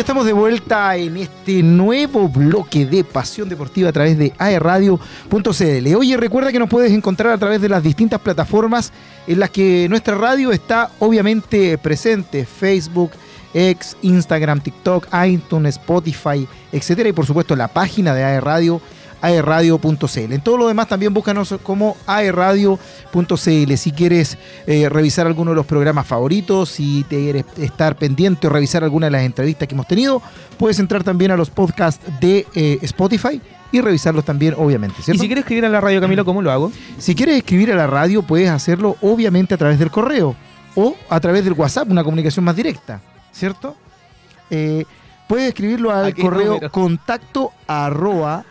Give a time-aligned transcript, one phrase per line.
[0.00, 5.94] Estamos de vuelta en este nuevo bloque de Pasión Deportiva a través de aerradio.cl.
[5.94, 8.94] Oye, recuerda que nos puedes encontrar a través de las distintas plataformas
[9.26, 13.10] en las que nuestra radio está obviamente presente: Facebook,
[13.52, 17.10] X, Instagram, TikTok, iTunes, Spotify, etcétera.
[17.10, 18.80] Y por supuesto la página de aerradio
[19.20, 20.32] aerradio.cl.
[20.32, 23.76] En todo lo demás también búscanos como aerradio.cl.
[23.76, 28.50] Si quieres eh, revisar alguno de los programas favoritos, si te quieres estar pendiente o
[28.50, 30.22] revisar alguna de las entrevistas que hemos tenido,
[30.58, 33.40] puedes entrar también a los podcasts de eh, Spotify
[33.72, 34.96] y revisarlos también, obviamente.
[35.00, 36.72] Y si quieres escribir a la radio, Camilo, ¿cómo lo hago?
[36.98, 40.34] Si quieres escribir a la radio, puedes hacerlo obviamente a través del correo
[40.74, 43.00] o a través del WhatsApp, una comunicación más directa,
[43.32, 43.76] ¿cierto?
[44.50, 44.84] Eh,
[45.28, 48.44] puedes escribirlo al correo contacto arroba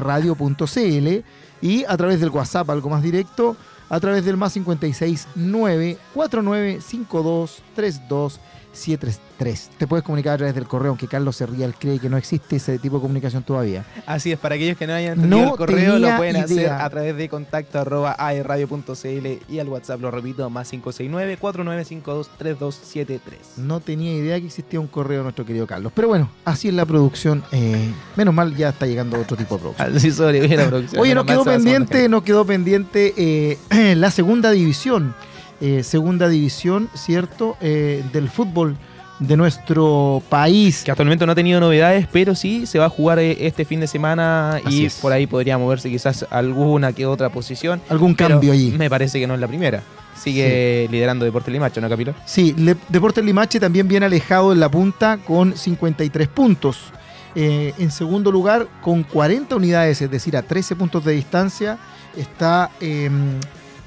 [0.00, 1.24] radio.cl
[1.60, 3.56] y a través del WhatsApp, algo más directo,
[3.88, 8.40] a través del más 569 4952 32
[8.78, 9.70] 733.
[9.78, 12.78] Te puedes comunicar a través del correo, aunque Carlos Serrial cree que no existe ese
[12.78, 13.84] tipo de comunicación todavía.
[14.06, 17.16] Así es, para aquellos que no hayan entendido el correo, lo pueden hacer a través
[17.16, 23.20] de contacto arroba aerradio.cl y al WhatsApp, lo repito, más 569-4952-3273.
[23.56, 25.92] No tenía idea que existía un correo nuestro querido Carlos.
[25.94, 27.42] Pero bueno, así es la producción.
[27.52, 29.96] Eh, menos mal ya está llegando otro tipo de producción.
[29.96, 30.10] Así
[30.56, 31.00] la producción.
[31.00, 33.58] Oye, nos quedó, pendiente, nos quedó pendiente, eh,
[33.96, 35.14] la segunda división.
[35.60, 37.56] Eh, segunda división, ¿cierto?
[37.60, 38.76] Eh, del fútbol
[39.18, 40.84] de nuestro país.
[40.84, 43.36] Que hasta el momento no ha tenido novedades, pero sí se va a jugar eh,
[43.40, 47.80] este fin de semana y por ahí podría moverse quizás alguna que otra posición.
[47.88, 48.72] Algún cambio allí.
[48.78, 49.82] Me parece que no es la primera.
[50.16, 52.14] Sigue liderando Deportes Limache, ¿no, Capilo?
[52.24, 52.54] Sí,
[52.88, 56.92] Deportes Limache también viene alejado en la punta con 53 puntos.
[57.34, 61.78] en segundo lugar, con 40 unidades, es decir, a 13 puntos de distancia,
[62.16, 63.38] está em,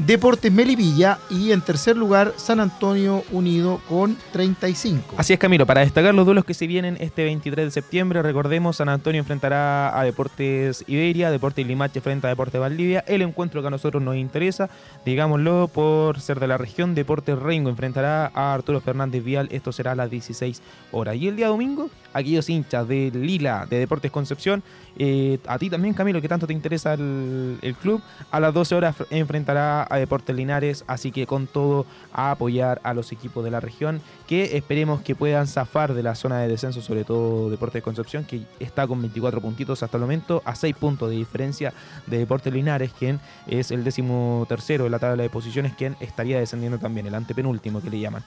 [0.05, 5.13] Deportes Melipilla y en tercer lugar San Antonio Unido con 35.
[5.15, 8.77] Así es Camilo, para destacar los duelos que se vienen este 23 de septiembre, recordemos
[8.77, 13.67] San Antonio enfrentará a Deportes Iberia, Deportes Limache frente a Deportes Valdivia, el encuentro que
[13.67, 14.71] a nosotros nos interesa,
[15.05, 19.91] digámoslo por ser de la región, Deportes Rengo enfrentará a Arturo Fernández Vial, esto será
[19.91, 20.63] a las 16
[20.93, 21.15] horas.
[21.15, 24.63] Y el día domingo, aquellos hinchas de Lila, de Deportes Concepción,
[24.97, 28.95] eh, a ti también Camilo, que tanto te interesa el, club, a las 12 horas
[29.09, 33.59] enfrentará a Deportes Linares, así que con todo a apoyar a los equipos de la
[33.59, 37.81] región que esperemos que puedan zafar de la zona de descenso, sobre todo Deportes de
[37.81, 41.73] Concepción, que está con 24 puntitos hasta el momento, a 6 puntos de diferencia
[42.07, 46.39] de Deportes Linares, quien es el décimo tercero de la tabla de posiciones, quien estaría
[46.39, 48.23] descendiendo también, el antepenúltimo que le llaman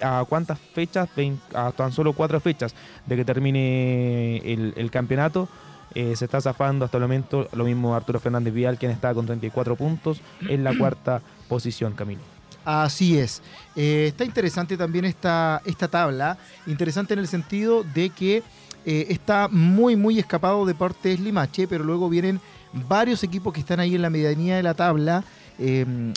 [0.00, 1.08] a cuántas fechas,
[1.54, 2.74] a tan solo cuatro fechas
[3.06, 5.48] de que termine el, campeonato.
[5.94, 9.24] Eh, se está zafando hasta el momento lo mismo Arturo Fernández Vial, quien está con
[9.24, 12.20] 34 puntos en la cuarta posición, Camilo.
[12.64, 13.42] Así es.
[13.76, 16.36] Eh, está interesante también esta, esta tabla,
[16.66, 18.42] interesante en el sentido de que
[18.84, 22.40] eh, está muy, muy escapado de parte Limache, pero luego vienen
[22.88, 25.24] varios equipos que están ahí en la medianía de la tabla,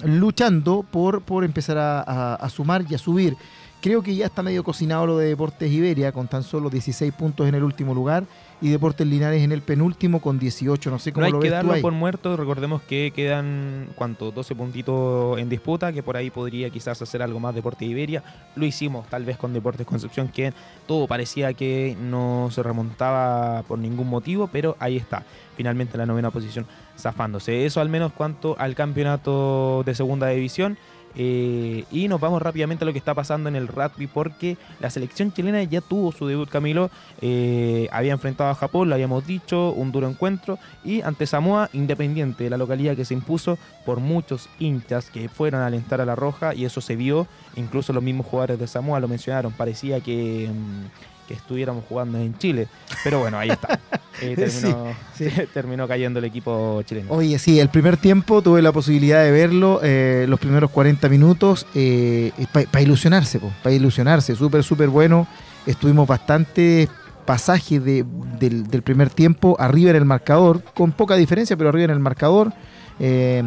[0.03, 3.37] luchando por, por empezar a, sumar y a subir.
[3.81, 7.47] Creo que ya está medio cocinado lo de Deportes Iberia, con tan solo 16 puntos
[7.47, 8.25] en el último lugar
[8.61, 10.91] y Deportes Linares en el penúltimo con 18.
[10.91, 12.35] No sé cómo no hay que darlo por muerto.
[12.35, 14.31] Recordemos que quedan, ¿cuánto?
[14.31, 18.21] 12 puntitos en disputa, que por ahí podría quizás hacer algo más Deportes Iberia.
[18.57, 20.51] Lo hicimos tal vez con Deportes Concepción, que
[20.85, 25.23] todo parecía que no se remontaba por ningún motivo, pero ahí está.
[25.55, 26.65] Finalmente la novena posición
[26.97, 27.65] zafándose.
[27.65, 30.77] Eso al menos cuanto al campeonato de segunda división.
[31.15, 34.89] Eh, y nos vamos rápidamente a lo que está pasando en el rugby porque la
[34.89, 36.89] selección chilena ya tuvo su debut, Camilo.
[37.21, 40.59] Eh, había enfrentado a Japón, lo habíamos dicho, un duro encuentro.
[40.83, 45.61] Y ante Samoa, independiente de la localidad que se impuso por muchos hinchas que fueron
[45.61, 47.27] a alentar a la roja y eso se vio.
[47.55, 49.51] Incluso los mismos jugadores de Samoa lo mencionaron.
[49.51, 50.49] Parecía que...
[50.51, 52.67] Mm, que estuviéramos jugando en Chile.
[53.03, 53.79] Pero bueno, ahí está.
[54.21, 54.35] Eh,
[55.53, 57.09] terminó, cayendo el equipo chileno.
[57.09, 61.65] Oye, sí, el primer tiempo tuve la posibilidad de verlo, eh, los primeros 40 minutos,
[61.73, 65.25] eh, para ilusionarse, para ilusionarse, súper, súper bueno.
[65.65, 66.89] Estuvimos bastante
[67.23, 68.03] pasaje del,
[68.37, 72.51] del, primer tiempo arriba en el marcador, con poca diferencia, pero arriba en el marcador.
[72.99, 73.43] Eh,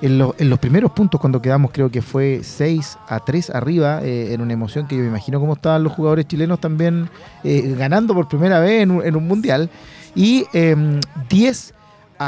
[0.00, 4.40] en, los primeros puntos, cuando quedamos, creo que fue 6 a 3 arriba, eh, en
[4.40, 7.08] una emoción que yo me imagino cómo estaban los jugadores chilenos también
[7.44, 9.70] eh, ganando por primera vez en un, en un mundial.
[10.14, 10.44] Y
[11.30, 11.74] 10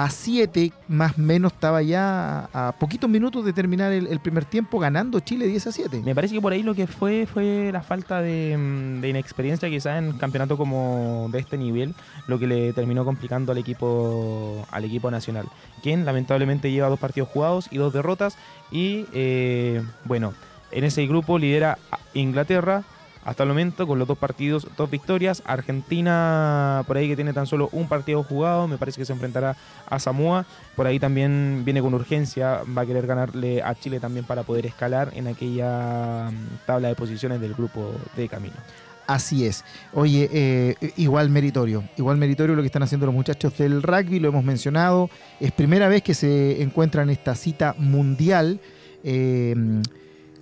[0.02, 4.80] a 7 más o menos estaba ya a, poquitos minutos de terminar el, primer tiempo
[4.80, 6.02] ganando Chile 10 a 7.
[6.04, 10.02] Me parece que por ahí lo que fue fue la falta de, mm, inexperiencia quizás
[10.02, 11.94] en campeonato como de este nivel,
[12.26, 15.46] lo que le terminó complicando al equipo al equipo nacional,
[15.80, 18.36] quien lamentablemente lleva dos partidos jugados y dos derrotas
[18.72, 20.34] y eh, bueno,
[20.72, 21.78] en ese grupo lidera
[22.14, 22.82] Inglaterra,
[23.24, 25.42] hasta el momento con los dos partidos, dos victorias.
[25.46, 29.56] Argentina, por ahí que tiene tan solo un partido jugado, me parece que se enfrentará
[29.88, 30.44] a Samoa.
[30.76, 34.66] Por ahí también viene con urgencia, va a querer ganarle a Chile también para poder
[34.66, 38.56] escalar en aquella mm, tabla de posiciones del grupo de camino.
[39.06, 39.64] Así es.
[39.92, 41.84] Oye, eh, igual meritorio.
[41.96, 45.10] Igual meritorio lo que están haciendo los muchachos del rugby, lo hemos mencionado.
[45.40, 48.60] Es primera vez que se encuentran en esta cita mundial.
[49.02, 49.54] Eh,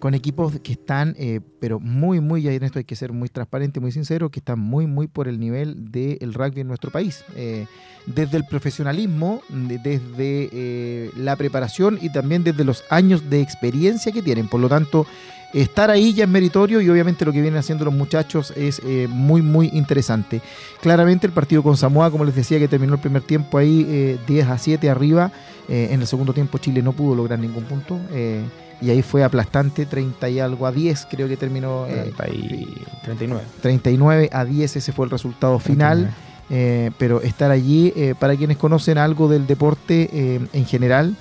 [0.03, 3.29] con equipos que están, eh, pero muy, muy, y en esto hay que ser muy
[3.29, 7.25] transparente, muy sincero, que están muy, muy por el nivel del rugby en nuestro país.
[7.37, 7.67] Eh,
[8.07, 14.23] desde el profesionalismo, desde eh, la preparación y también desde los años de experiencia que
[14.23, 14.49] tienen.
[14.49, 15.07] Por lo tanto,
[15.55, 19.41] estar ahí ya es meritorio y obviamente lo que vienen haciendo los muchachos es muy,
[19.41, 20.43] muy interesante.
[20.81, 24.49] Claramente el partido con Samoa, como les decía, que terminó el primer tiempo ahí 10
[24.49, 25.31] a 7 arriba.
[25.69, 28.01] en el segundo tiempo Chile no pudo lograr ningún punto
[28.83, 31.87] y ahí fue aplastante, 30 y algo a 10, creo que terminó.
[33.05, 33.45] 39.
[33.61, 36.13] 39 a 10, ese fue el resultado final.
[36.51, 41.17] Eh, pero estar allí, eh, para quienes conocen algo del deporte eh, en general,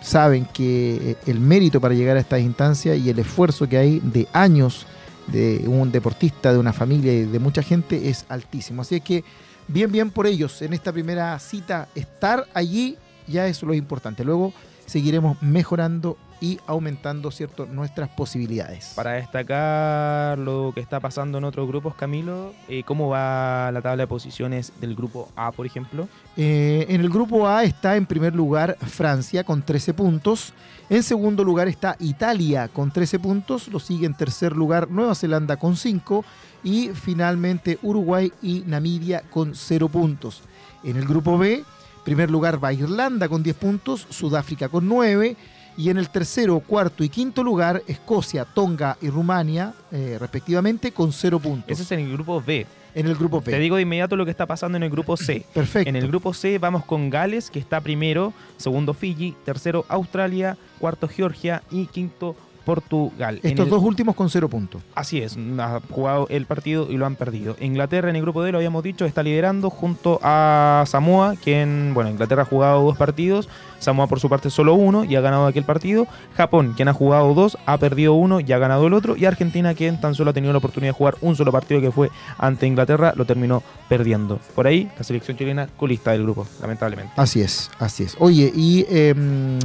[0.00, 4.26] saben que el mérito para llegar a estas instancias y el esfuerzo que hay de
[4.32, 4.86] años
[5.26, 8.80] de un deportista, de una familia y de mucha gente es altísimo.
[8.80, 9.24] Así es que
[9.68, 12.96] bien, bien por ellos en esta primera cita, estar allí
[13.26, 14.24] ya es lo importante.
[14.24, 14.54] Luego
[14.86, 18.94] seguiremos mejorando y aumentando cierto, nuestras posibilidades.
[18.96, 24.02] Para destacar lo que está pasando en otros grupos, Camilo, eh, ¿cómo va la tabla
[24.02, 26.08] de posiciones del grupo A, por ejemplo?
[26.36, 30.52] Eh, en el grupo A está en primer lugar Francia con 13 puntos.
[30.90, 33.68] En segundo lugar está Italia con 13 puntos.
[33.68, 36.24] Lo sigue en tercer lugar Nueva Zelanda con 5.
[36.64, 40.42] Y finalmente Uruguay y Namibia con 0 puntos.
[40.82, 41.62] En el grupo B,
[42.04, 45.36] primer lugar va Irlanda con 10 puntos, Sudáfrica con 9,
[45.76, 51.12] y en el tercero, cuarto y quinto lugar, Escocia, Tonga y Rumania, eh, respectivamente, con
[51.12, 51.70] cero puntos.
[51.70, 52.66] Ese es en el grupo B.
[52.94, 53.50] En el grupo B.
[53.50, 55.46] Te digo de inmediato lo que está pasando en el grupo C.
[55.54, 55.88] Perfecto.
[55.88, 61.08] En el grupo C vamos con Gales, que está primero, segundo Fiji, tercero Australia, cuarto
[61.08, 63.40] Georgia y quinto Portugal.
[63.42, 64.82] Estos dos últimos con cero puntos.
[64.94, 67.56] Así es, ha jugado el partido y lo han perdido.
[67.60, 72.10] Inglaterra en el grupo D, lo habíamos dicho, está liderando junto a Samoa, quien, bueno,
[72.10, 73.48] Inglaterra ha jugado dos partidos,
[73.78, 76.06] Samoa por su parte solo uno y ha ganado aquel partido.
[76.36, 79.16] Japón, quien ha jugado dos, ha perdido uno y ha ganado el otro.
[79.16, 81.90] Y Argentina, quien tan solo ha tenido la oportunidad de jugar un solo partido que
[81.90, 84.38] fue ante Inglaterra, lo terminó perdiendo.
[84.54, 87.12] Por ahí, la selección chilena colista del grupo, lamentablemente.
[87.16, 88.16] Así es, así es.
[88.18, 88.86] Oye, y...
[88.88, 89.58] Em,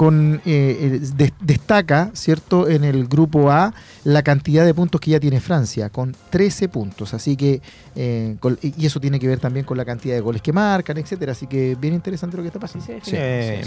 [0.00, 0.98] con, eh,
[1.42, 6.16] destaca, ¿cierto?, en el grupo A la cantidad de puntos que ya tiene Francia, con
[6.30, 7.12] 13 puntos.
[7.12, 7.60] Así que,
[7.94, 11.32] eh, y eso tiene que ver también con la cantidad de goles que marcan, etcétera.
[11.32, 12.86] Así que bien interesante lo que está pasando.
[13.02, 13.14] Sí,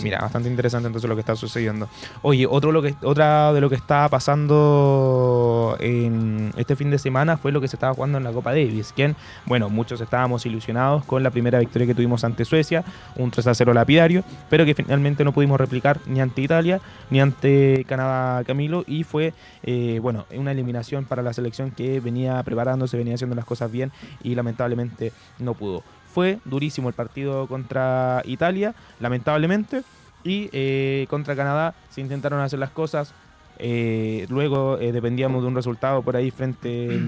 [0.02, 1.88] mira, bastante interesante entonces lo que está sucediendo.
[2.24, 7.38] Oye, otro lo que, otra de lo que está pasando en este fin de semana
[7.38, 8.92] fue lo que se estaba jugando en la Copa Davis.
[8.96, 9.16] Quien,
[9.46, 12.84] bueno, muchos estábamos ilusionados con la primera victoria que tuvimos ante Suecia,
[13.18, 17.20] un 3 a 0 lapidario, pero que finalmente no pudimos replicar ni ante Italia ni
[17.20, 22.98] ante Canadá Camilo y fue eh, bueno una eliminación para la selección que venía preparándose,
[22.98, 23.92] venía haciendo las cosas bien
[24.24, 25.84] y lamentablemente no pudo.
[26.12, 29.82] Fue durísimo el partido contra Italia, lamentablemente,
[30.24, 33.14] y eh, contra Canadá se intentaron hacer las cosas,
[33.58, 37.00] eh, luego dependíamos de un resultado por ahí frente,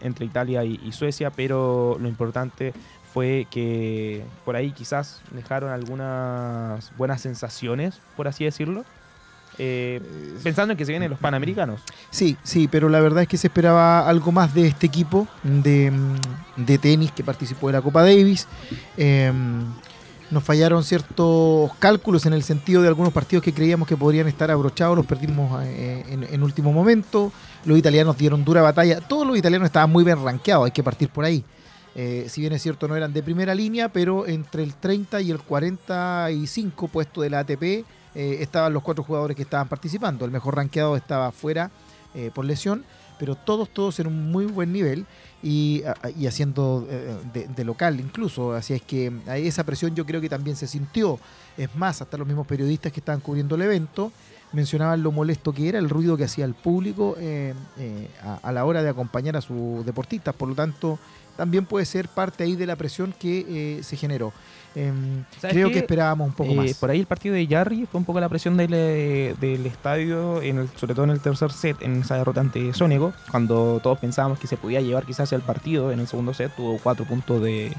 [0.00, 2.72] entre Italia y, Suecia, pero lo importante
[3.16, 8.84] fue que por ahí quizás dejaron algunas buenas sensaciones, por así decirlo.
[9.56, 10.02] Eh,
[10.42, 11.80] pensando en que se vienen los Panamericanos.
[12.10, 15.90] Sí, sí, pero la verdad es que se esperaba algo más de este equipo de,
[16.78, 18.46] tenis que participó en la Copa Davis.
[18.98, 19.64] Em,
[20.30, 24.50] nos fallaron ciertos cálculos en el sentido de algunos partidos que creíamos que podrían estar
[24.50, 27.32] abrochados, los perdimos eh, en, en, último momento.
[27.64, 29.00] Los italianos dieron dura batalla.
[29.00, 31.42] Todos los italianos estaban muy bien rankeados, hay que partir por ahí.
[31.98, 35.30] Eh, si bien es cierto, no eran de primera línea, pero entre el 30 y
[35.30, 37.84] el 45 puesto de la ATP eh,
[38.14, 40.26] estaban los cuatro jugadores que estaban participando.
[40.26, 41.70] El mejor rankeado estaba fuera
[42.14, 42.84] eh, por lesión,
[43.18, 45.06] pero todos, todos en un muy buen nivel
[45.42, 45.84] y,
[46.28, 46.86] haciendo
[47.32, 48.52] de, local incluso.
[48.52, 51.18] Así es que esa presión yo creo que también se sintió.
[51.56, 54.12] Es más, hasta los mismos periodistas que estaban cubriendo el evento
[54.52, 57.16] mencionaban lo molesto que era, el ruido que hacía el público
[58.22, 60.34] a, a, la hora de acompañar a sus deportistas.
[60.34, 60.98] Por lo tanto,
[61.36, 64.32] también puede ser parte ahí de la presión que eh, se generó.
[64.74, 66.74] Em, creo que esperábamos un poco eh, más.
[66.74, 70.42] Por ahí el partido de Jarry fue un poco la presión del, eh, del estadio,
[70.42, 73.98] en el, sobre todo en el tercer set, en esa derrota ante Sónico, cuando todos
[73.98, 77.42] pensábamos que se podía llevar quizás el partido en el segundo set, tuvo cuatro puntos
[77.42, 77.72] de,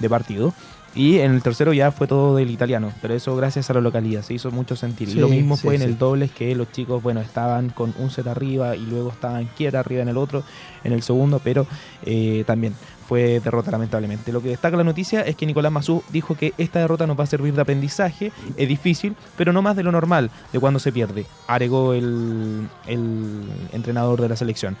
[0.00, 0.52] de partido.
[0.92, 4.22] Y en el tercero ya fue todo del italiano, pero eso gracias a la localidad,
[4.22, 5.08] se hizo mucho sentir.
[5.08, 5.86] y lo Sí, mismo sí, fue en sí.
[5.86, 9.78] el dobles, que los chicos, bueno, estaban con un set arriba y luego estaban quiera
[9.78, 10.42] arriba en el otro,
[10.82, 11.64] en el segundo, pero
[12.04, 12.74] eh, también
[13.10, 14.30] fue derrota lamentablemente.
[14.30, 17.24] Lo que destaca la noticia es que Nicolás Mazú dijo que esta derrota nos va
[17.24, 20.92] a servir de aprendizaje, es difícil, pero no más de lo normal, de cuando se
[20.92, 24.76] pierde, agregó el, el entrenador de la selección.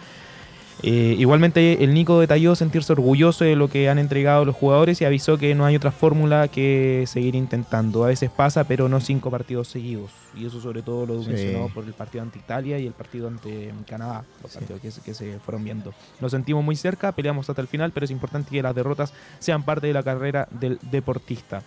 [0.82, 5.04] Eh, igualmente el Nico detalló sentirse orgulloso de lo que han entregado los jugadores y
[5.04, 8.02] avisó que no hay otra fórmula que seguir intentando.
[8.04, 10.10] A veces pasa, pero no cinco partidos seguidos.
[10.34, 11.28] Y eso sobre todo lo Sí.
[11.30, 15.02] mencionó por el partido ante Italia y el partido ante Canadá, los partidos que, se-
[15.02, 15.92] que se fueron viendo.
[16.20, 19.64] Nos sentimos muy cerca, peleamos hasta el final, pero es importante que las derrotas sean
[19.64, 21.62] parte de la carrera del deportista.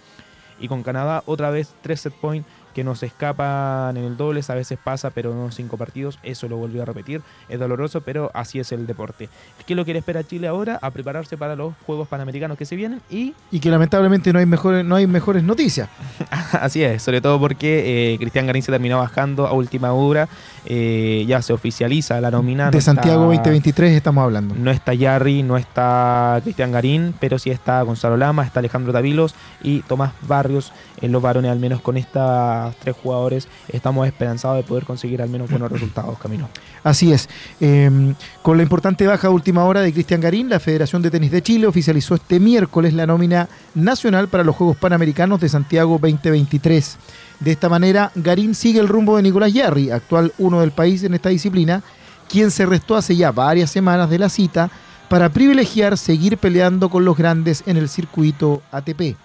[0.60, 4.56] Y con Canadá otra vez tres set point que nos escapan en el dobles, a
[4.56, 8.60] veces pasa, pero no cinco partidos, eso lo volvió a repetir, es doloroso, pero así
[8.60, 9.30] es el deporte.
[9.66, 10.80] ¿Qué es lo que le espera a Chile ahora?
[10.82, 14.46] A prepararse para los Juegos Panamericanos que se vienen y Y que lamentablemente no hay
[14.46, 15.90] mejores, no hay mejores noticias.
[16.54, 20.28] así es, sobre todo porque eh, Cristian Garín se terminó bajando a última hora,
[20.66, 22.66] eh, ya se oficializa la nómina.
[22.66, 24.56] no de Santiago está- 2023 estamos hablando.
[24.56, 29.36] No está Yarri, no está Cristian Garín, pero sí está Gonzalo Lama, está Alejandro Tavilos
[29.62, 34.64] y Tomás Barrios en los varones, al menos con estos tres jugadores, estamos esperanzados de
[34.64, 36.48] poder conseguir al menos buenos resultados, Camilo.
[36.84, 37.28] Así es.
[37.60, 41.32] Eh, con la importante baja de última hora de Cristian Garín, la Federación de Tenis
[41.32, 46.98] de Chile oficializó este miércoles la nómina nacional para los Juegos Panamericanos de Santiago 2023.
[47.40, 51.14] De esta manera, Garín sigue el rumbo de Nicolás Yarri, actual uno del país en
[51.14, 51.84] esta disciplina,
[52.30, 54.70] quien se restó hace ya varias semanas de la cita
[55.10, 59.16] para privilegiar seguir peleando con los grandes en el circuito ATP.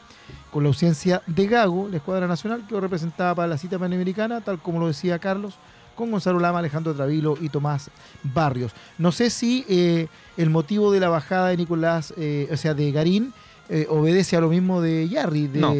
[0.50, 4.58] Con la ausencia de Gago, la escuadra nacional quedó representada para la cita panamericana, tal
[4.58, 5.54] como lo decía Carlos,
[5.94, 7.90] con Gonzalo Lama, Alejandro Travilo y Tomás
[8.22, 8.72] Barrios.
[8.98, 12.92] No sé si eh, el motivo de la bajada de Nicolás, eh, o sea, de
[12.92, 13.32] Garín,
[13.68, 15.50] eh, obedece a lo mismo de Yarri.
[15.52, 15.74] No.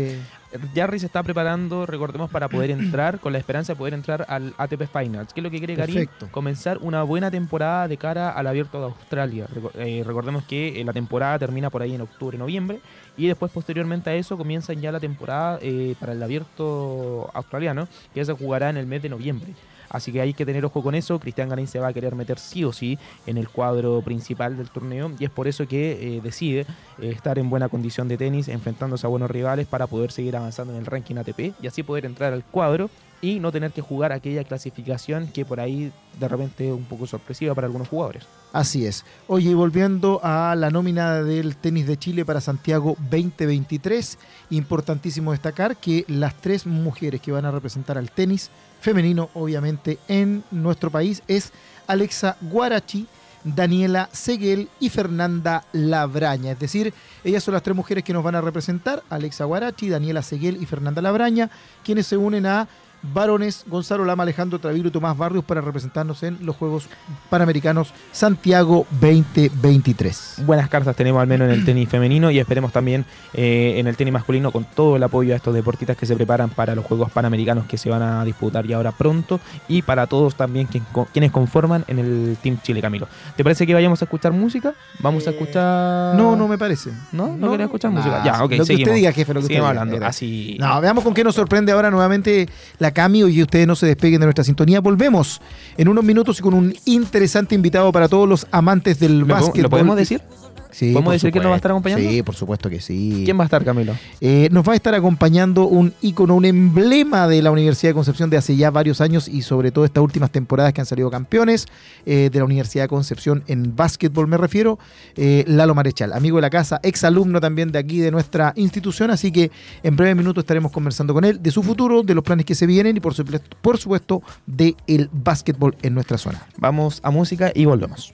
[0.74, 4.54] Jarry se está preparando, recordemos, para poder entrar, con la esperanza de poder entrar al
[4.56, 5.32] ATP Finals.
[5.32, 5.76] ¿Qué es lo que quiere?
[5.76, 6.28] Perfecto.
[6.30, 9.46] Comenzar una buena temporada de cara al abierto de Australia.
[9.74, 12.80] Eh, recordemos que eh, la temporada termina por ahí en octubre, noviembre,
[13.16, 18.24] y después, posteriormente a eso, comienzan ya la temporada eh, para el abierto australiano, que
[18.24, 19.52] se jugará en el mes de noviembre.
[19.90, 21.18] Así que hay que tener ojo con eso.
[21.18, 24.70] Cristian Garín se va a querer meter sí o sí en el cuadro principal del
[24.70, 26.66] torneo y es por eso que eh, decide
[27.00, 30.72] eh, estar en buena condición de tenis, enfrentándose a buenos rivales para poder seguir avanzando
[30.72, 32.90] en el ranking ATP y así poder entrar al cuadro
[33.20, 37.06] y no tener que jugar aquella clasificación que por ahí de repente es un poco
[37.06, 38.26] sorpresiva para algunos jugadores.
[38.52, 39.04] Así es.
[39.26, 44.18] Oye, y volviendo a la nómina del tenis de Chile para Santiago 2023,
[44.50, 50.44] importantísimo destacar que las tres mujeres que van a representar al tenis femenino, obviamente, en
[50.50, 51.52] nuestro país es
[51.86, 53.06] Alexa Guarachi,
[53.44, 56.52] Daniela Seguel y Fernanda Labraña.
[56.52, 56.92] Es decir,
[57.24, 60.66] ellas son las tres mujeres que nos van a representar, Alexa Guarachi, Daniela Seguel y
[60.66, 61.50] Fernanda Labraña,
[61.84, 62.68] quienes se unen a
[63.02, 66.88] varones Gonzalo Lama, Alejandro Travilo y Tomás Barrios para representarnos en los Juegos
[67.30, 70.42] Panamericanos Santiago 2023.
[70.46, 73.96] Buenas cartas tenemos al menos en el tenis femenino y esperemos también eh, en el
[73.96, 77.10] tenis masculino con todo el apoyo a estos deportistas que se preparan para los Juegos
[77.10, 81.30] Panamericanos que se van a disputar ya ahora pronto y para todos también quien- quienes
[81.32, 83.08] conforman en el Team Chile, Camilo.
[83.36, 84.74] ¿Te parece que vayamos a escuchar música?
[85.00, 86.16] Vamos a Eh, escuchar...
[86.16, 86.90] No, no me parece.
[87.12, 87.36] ¿No?
[87.36, 88.22] ¿No querés escuchar música?
[88.24, 89.68] Ya, ok, Lo que usted diga, jefe, lo que usted diga.
[89.68, 89.96] hablando.
[89.96, 90.08] Era.
[90.08, 90.56] Así...
[90.58, 94.20] No, veamos con qué nos sorprende ahora nuevamente la Cami y ustedes no se despeguen
[94.20, 94.80] de nuestra sintonía.
[94.80, 95.40] Volvemos
[95.76, 99.32] en unos minutos y con un interesante invitado para todos los amantes del ¿Lo, po-
[99.34, 99.62] básquetbol.
[99.62, 100.20] ¿Lo podemos decir?
[100.70, 102.08] Sí, ¿Podemos decir quién nos va a estar acompañando?
[102.08, 103.22] Sí, por supuesto que sí.
[103.24, 103.94] ¿Quién va a estar, Camilo?
[104.20, 108.30] Eh, nos va a estar acompañando un ícono, un emblema de la Universidad de Concepción
[108.30, 111.66] de hace ya varios años y sobre todo estas últimas temporadas que han salido campeones
[112.06, 114.78] eh, de la Universidad de Concepción en básquetbol, me refiero,
[115.16, 119.10] eh, Lalo Marechal, amigo de la casa, ex alumno también de aquí de nuestra institución,
[119.10, 119.50] así que
[119.82, 122.66] en breve minuto estaremos conversando con él de su futuro, de los planes que se
[122.66, 126.46] vienen y por supuesto, por supuesto de el básquetbol en nuestra zona.
[126.56, 128.12] Vamos a música y volvemos.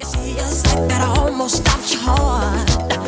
[0.00, 3.07] It's a like that I almost stopped your heart.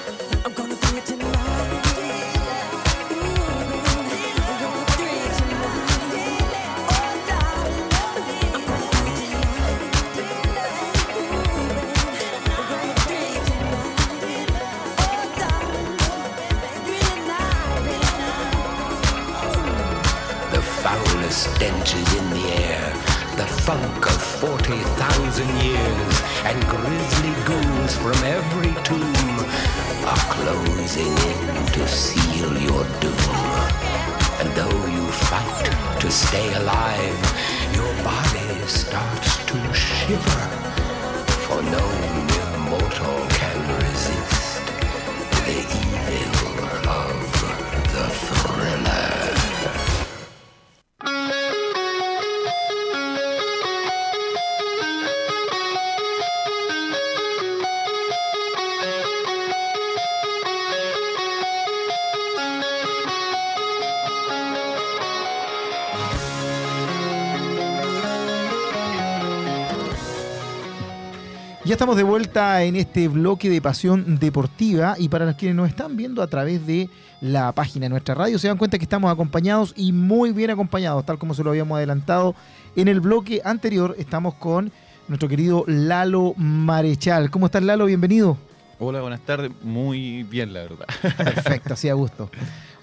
[71.81, 75.97] Estamos de vuelta en este bloque de Pasión Deportiva y para los quienes nos están
[75.97, 76.91] viendo a través de
[77.21, 81.03] la página de nuestra radio se dan cuenta que estamos acompañados y muy bien acompañados,
[81.07, 82.35] tal como se lo habíamos adelantado
[82.75, 83.95] en el bloque anterior.
[83.97, 84.71] Estamos con
[85.07, 87.31] nuestro querido Lalo Marechal.
[87.31, 87.87] ¿Cómo estás Lalo?
[87.87, 88.37] Bienvenido.
[88.77, 89.49] Hola, buenas tardes.
[89.63, 90.85] Muy bien, la verdad.
[91.17, 92.29] Perfecto, así a gusto.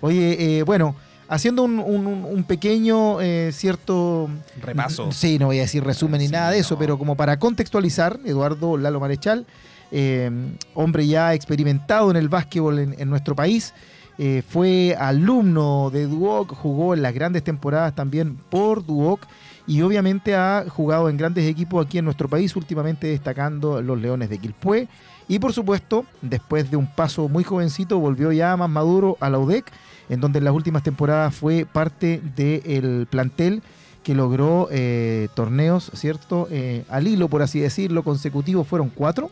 [0.01, 0.97] Oye, eh, bueno,
[1.29, 4.29] haciendo un, un- un pequeño eh, cierto
[4.61, 5.13] Repaso.
[5.13, 6.79] Sí, no voy a decir resumen ni nada de eso, no.
[6.81, 9.47] pero como para contextualizar, Eduardo Lalo Marechal,
[9.93, 10.31] eh,
[10.75, 13.73] hombre ya experimentado en el básquetbol en, en nuestro país,
[14.19, 19.21] eh, fue alumno de Duoc, jugó en las grandes temporadas también por Duoc
[19.67, 24.29] y obviamente ha jugado en grandes equipos aquí en nuestro país, últimamente destacando los Leones
[24.31, 24.89] de Quilpué.
[25.29, 29.39] Y por supuesto, después de un paso muy jovencito, volvió ya más maduro a la
[29.39, 29.71] UDEC,
[30.09, 33.63] en donde en las últimas temporadas fue parte del plantel
[34.03, 36.49] que logró eh, torneos, ¿cierto?
[36.51, 39.31] Eh, al hilo, por así decirlo, consecutivos, fueron cuatro.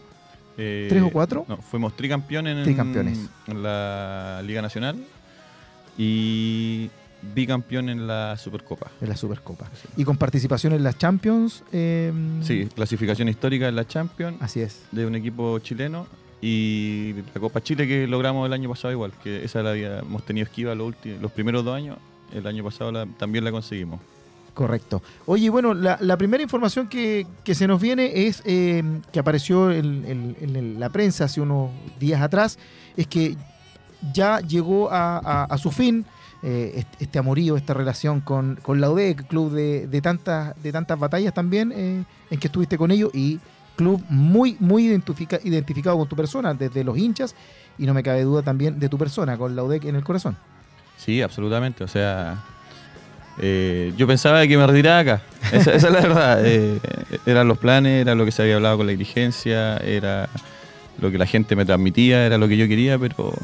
[0.59, 1.47] Eh, ¿Tres o cuatro?
[1.49, 3.19] No, fuimos tricampeones en, Tricampeones.
[3.47, 4.97] en la Liga Nacional
[5.97, 6.91] y
[7.35, 8.91] bicampeón en la Supercopa.
[9.01, 9.67] en la Supercopa.
[9.97, 11.63] Y con participación en las Champions.
[11.73, 14.83] eh, Sí, clasificación histórica en la Champions Así es.
[14.93, 16.07] de un equipo chileno
[16.41, 20.45] y la Copa Chile que logramos el año pasado igual, que esa la habíamos tenido
[20.45, 21.97] esquiva los, últimos, los primeros dos años,
[22.33, 24.01] el año pasado la- también la conseguimos.
[24.55, 25.03] Correcto.
[25.27, 29.71] Oye, bueno, la, la primera información que, que se nos viene es eh, que apareció
[29.71, 32.59] en, en- la prensa hace unos días atrás,
[32.97, 33.37] es que
[34.15, 36.07] ya llegó a, a- a su fin
[36.49, 40.97] eh, este, amorío, esta relación con, con la UDEC, club de, de tantas, de tantas
[40.97, 43.41] batallas también eh, en que estuviste con ellos y
[43.75, 47.35] club muy, muy identifica- identificado con tu persona, desde los hinchas
[47.79, 50.37] y no me cabe duda también de tu persona, con la UDEC en el corazón.
[50.97, 51.83] Sí, absolutamente.
[51.83, 52.37] O sea,
[53.39, 55.23] eh, yo pensaba que me retiraba acá.
[55.53, 56.47] Esa, esa es la verdad.
[57.27, 60.29] Eran los planes, era lo que se había hablado con la dirigencia, era
[61.01, 63.35] lo que la gente me transmitía, era lo que yo quería, pero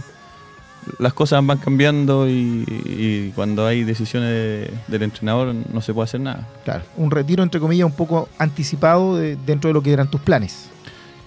[0.98, 6.04] las cosas van cambiando y, y cuando hay decisiones de- del entrenador no se puede
[6.04, 6.46] hacer nada.
[6.64, 10.20] Claro, un retiro entre comillas un poco anticipado de- dentro de lo que eran tus
[10.20, 10.68] planes.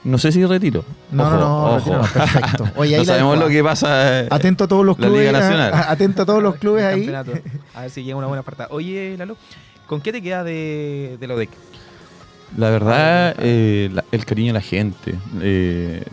[0.04, 0.86] No sé si retiro.
[1.12, 1.78] No, Ojo, no, no, ojo.
[1.78, 2.70] retiro no, perfecto.
[2.76, 4.20] Oye, ahí no la sabemos dejo, lo que pasa.
[4.22, 5.26] eh, Atento a todos los La clubes.
[5.26, 5.74] Liga ah, Nacional.
[5.88, 7.06] Atento a todos los clubes El ahí.
[7.08, 7.32] campeonato.
[7.74, 8.68] A ver si llega una buena oferta.
[8.70, 9.36] Oye, Lalo,
[9.88, 11.50] ¿con qué te queda de, de lo de
[12.56, 15.15] La verdad, eh, la- el cariño de la gente.
[15.41, 16.04] Eh,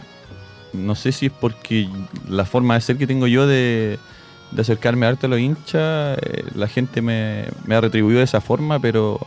[0.73, 1.89] no sé si es porque
[2.29, 3.99] la forma de ser que tengo yo de,
[4.57, 9.19] acercarme harto a los hinchas, eh, la gente me, ha retribuido de esa forma, pero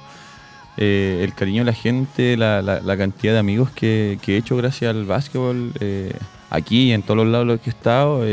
[0.77, 5.05] eh, el cariño de la gente, la, cantidad de amigos que, he hecho gracias al
[5.05, 6.13] básquetbol, eh,
[6.49, 8.23] aquí y en todos los lados que he estado,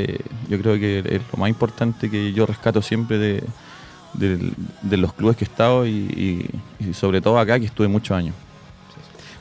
[0.49, 5.45] yo creo que es lo más importante que yo rescato siempre de, los clubes que
[5.45, 8.35] he estado y- y sobre todo acá que estuve muchos años.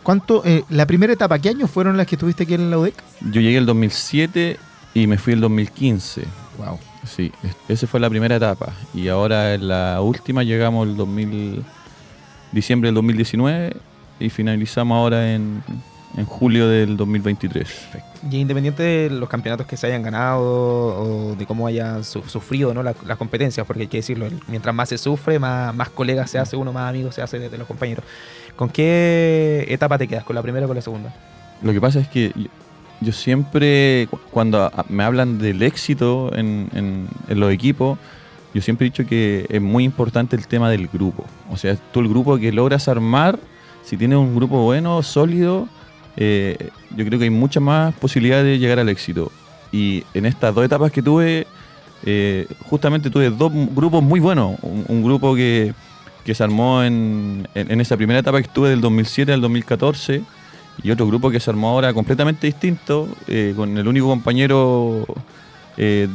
[0.03, 2.95] ¿Cuánto, eh, la primera etapa, qué años fueron las que estuviste aquí en la UDEC?
[3.31, 4.57] Yo llegué el 2007
[4.93, 6.23] y me fui el 2015.
[6.57, 6.79] Wow.
[7.05, 8.73] Sí, es- esa fue la primera etapa.
[8.93, 11.63] Y ahora en la última llegamos el 2000,
[12.51, 13.75] diciembre del 2019
[14.19, 15.63] y finalizamos ahora en,
[16.17, 17.67] en julio del 2023.
[18.29, 22.73] Y independiente de los campeonatos que se hayan ganado o de cómo hayan su- sufrido
[22.73, 22.83] ¿no?
[22.83, 26.37] la- las competencias, porque hay que decirlo, mientras más se sufre, más, más colegas se
[26.37, 28.05] hace uno, más amigos se hace de, de los compañeros.
[28.55, 30.23] ¿Con qué etapa te quedas?
[30.23, 31.13] ¿Con la primera o con la segunda?
[31.61, 32.31] Lo que pasa es que
[33.01, 37.97] yo, siempre, cu- cuando a- me hablan del éxito en, los equipos,
[38.53, 41.25] yo siempre he dicho que es muy importante el tema del grupo.
[41.49, 43.39] O sea, tú el grupo que logras armar,
[43.83, 45.67] si tienes un grupo bueno, sólido,
[46.17, 49.31] eh, yo creo que hay muchas más posibilidades de llegar al éxito.
[49.71, 51.47] Y en estas dos etapas que tuve,
[52.05, 54.57] eh, justamente tuve dos grupos muy buenos.
[54.61, 55.73] Un grupo que,
[56.25, 60.21] que se armó en, en- en esa primera etapa que estuve del 2007 al 2014
[60.83, 65.05] y otro grupo que se armó ahora completamente distinto, eh, con el único compañero,
[65.77, 66.07] eh,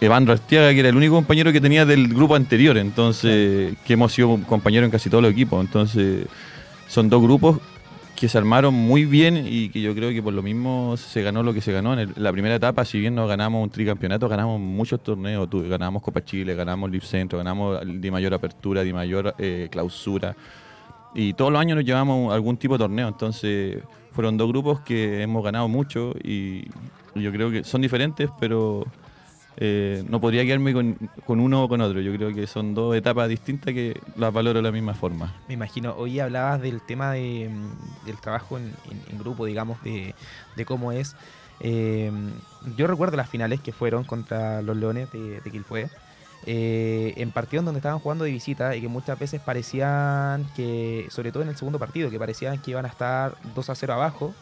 [0.00, 4.12] Evandro Artiaga, que era el único compañero que tenía del grupo anterior, entonces, que hemos
[4.12, 5.64] sido compañeros en casi todos los equipos.
[5.64, 6.26] Entonces,
[6.88, 7.58] son dos grupos
[8.16, 11.42] que se armaron muy bien y que yo creo que por lo mismo se ganó
[11.42, 11.92] lo que se ganó.
[11.92, 15.48] En el- la primera etapa, si bien no ganamos un tricampeonato, ganamos muchos torneos.
[15.68, 20.34] Ganamos Copa Chile, ganamos Live Centro, ganamos de mayor apertura, de mayor eh, clausura.
[21.14, 23.08] Y todos los años nos llevamos algún tipo de torneo.
[23.08, 23.78] Entonces,
[24.12, 26.64] fueron dos grupos que hemos ganado mucho y
[27.14, 28.84] yo creo que son diferentes, pero
[29.58, 32.00] eh, no podría quedarme con, con uno o con otro.
[32.00, 35.34] Yo creo que son dos etapas distintas que las valoro de la misma forma.
[35.48, 38.72] Me imagino, hoy hablabas del tema de, mm, del trabajo en,
[39.18, 40.14] grupo, digamos, de,
[40.56, 41.16] de cómo es.
[41.60, 42.12] Eh,
[42.76, 45.88] yo recuerdo las finales que fueron contra los Leones de, de Quilpué,
[46.44, 51.32] eh, en partidos donde estaban jugando de visita y que muchas veces parecían que, sobre
[51.32, 54.34] todo en el segundo partido, que parecían que iban a estar 2 a 0 abajo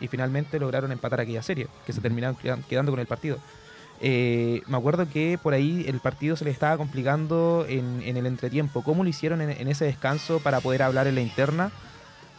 [0.00, 3.38] y finalmente lograron empatar aquella serie, que se terminaron quedan- quedando con el partido.
[4.02, 8.82] Eh, me acuerdo que por ahí el partido se le estaba complicando en, el entretiempo.
[8.82, 11.70] ¿Cómo lo hicieron en, ese descanso para poder hablar en la interna?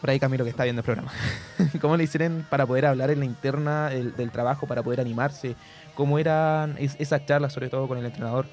[0.00, 1.12] Por ahí Camilo que está viendo el programa.
[1.80, 5.54] ¿Cómo lo hicieron para poder hablar en la interna del, trabajo, para poder animarse?
[5.94, 8.46] ¿Cómo eran es- esas charlas, sobre todo con el entrenador?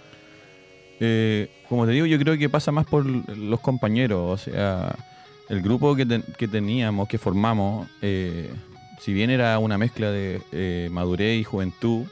[1.00, 4.30] Eh, como te digo, yo creo que pasa más por los compañeros.
[4.30, 4.96] O sea,
[5.50, 8.54] el grupo que teníamos, que formamos, eh,
[9.00, 12.06] si bien era una mezcla de eh, madurez y juventud,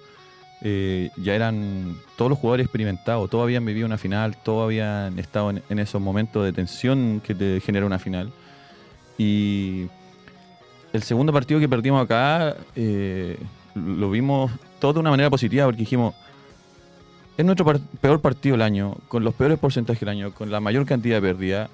[0.61, 5.51] eh, ya eran todos los jugadores experimentados, todos habían vivido una final, todos habían estado
[5.51, 8.31] en, esos momentos de tensión que te genera una final.
[9.17, 9.87] Y
[10.93, 13.37] el segundo partido que perdimos acá eh,
[13.75, 16.15] lo vimos todo de una manera positiva porque dijimos,
[17.37, 17.65] es nuestro
[18.01, 21.21] peor partido del año, con los peores porcentajes del año, con la mayor cantidad de
[21.21, 21.69] pérdidas.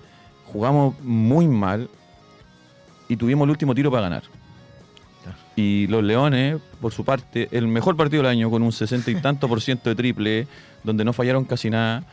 [0.52, 1.89] Jugamos muy mal
[3.08, 4.24] y tuvimos el último tiro para ganar.
[5.56, 9.16] Y los Leones, por su parte, el mejor partido del año, con un 60 y
[9.16, 10.48] tanto por ciento de triple,
[10.84, 12.04] donde no fallaron casi nada,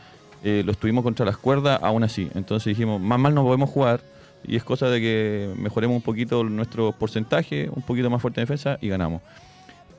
[0.43, 2.29] eh, los tuvimos contra las cuerdas, aún así.
[2.35, 4.01] Entonces dijimos, más mal no podemos jugar,
[4.43, 8.45] y es cosa de que mejoremos un poquito nuestro porcentaje, un poquito más fuerte en
[8.45, 9.21] defensa, y ganamos.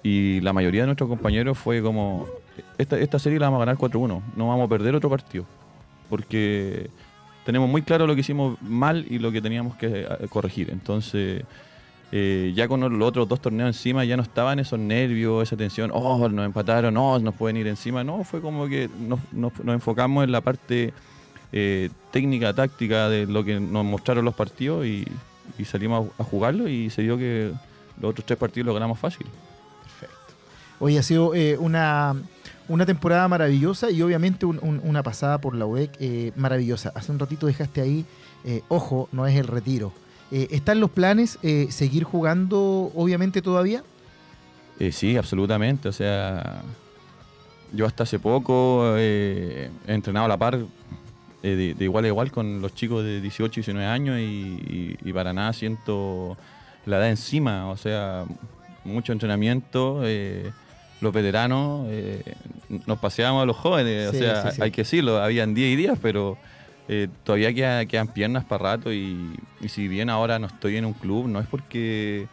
[0.04, 2.26] Y la mayoría de nuestros compañeros fue como,
[2.78, 5.46] esta, esta serie la vamos a ganar 4-1, no vamos a perder otro partido.
[6.08, 6.90] Porque
[7.44, 10.70] tenemos muy claro lo que hicimos mal y lo que teníamos que eh, corregir.
[10.70, 11.44] Entonces,
[12.14, 15.90] eh, ya con los otros dos torneos encima ya no estaban esos nervios, esa tensión,
[15.94, 18.04] oh, nos empataron, oh, nos pueden ir encima.
[18.04, 20.92] No, fue como que nos, nos- enfocamos en la parte
[21.52, 25.06] eh, técnica, táctica de lo que nos mostraron los partidos y,
[25.64, 27.50] salimos a, jugarlo y se dio que
[28.00, 29.26] los otros tres partidos los ganamos fácil.
[30.80, 32.14] Hoy ha sido eh, una,
[32.68, 36.92] una temporada maravillosa y obviamente un- un- una pasada por la UEC maravillosa.
[36.94, 38.04] Hace un ratito dejaste ahí,
[38.68, 39.92] ojo, no es el retiro.
[40.32, 43.82] Eh, ¿Están los planes eh, seguir jugando, obviamente, todavía?
[44.80, 45.88] Eh, sí, absolutamente.
[45.88, 46.62] O sea,
[47.72, 50.58] yo hasta hace poco eh, he entrenado a la par
[51.42, 54.96] de, de igual a igual con los chicos de 18 y 19 años y, y-
[55.04, 56.36] y para nada siento
[56.86, 58.24] la edad encima, o sea,
[58.84, 60.02] mucho entrenamiento.
[61.00, 61.86] los veteranos
[62.86, 64.62] nos paseábamos a los jóvenes, Sí, o sea, sí, sí.
[64.62, 66.38] hay que decirlo, habían 10 y días, pero
[66.88, 69.30] eh, todavía queda- quedan piernas para rato y,
[69.68, 72.26] si bien ahora no estoy en un club, no es porque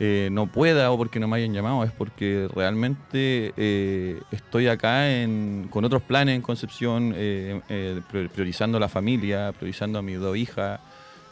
[0.00, 5.10] eh, no pueda o porque no me hayan llamado, es porque realmente eh, estoy acá
[5.12, 10.80] en- con otros planes en Concepción, prior- priorizando la familia, priorizando a mis dos hijas,